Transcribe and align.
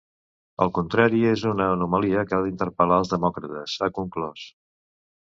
El 0.63 0.71
contrari 0.77 1.19
és 1.31 1.43
una 1.49 1.67
anomalia 1.73 2.23
que 2.31 2.35
ha 2.37 2.39
d’interpel·lar 2.45 2.97
els 3.03 3.13
demòcrates, 3.13 3.77
ha 3.81 3.91
conclòs. 3.99 4.49